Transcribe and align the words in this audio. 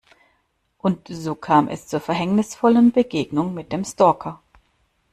Und 0.79 1.09
so 1.11 1.35
kam 1.35 1.67
es 1.67 1.85
zur 1.85 1.99
verhängnisvollen 1.99 2.91
Begegnung 2.91 3.53
mit 3.53 3.71
dem 3.71 3.85
Stalker. 3.85 4.41